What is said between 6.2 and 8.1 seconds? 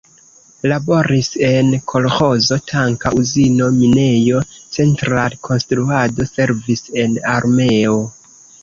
servis en armeo.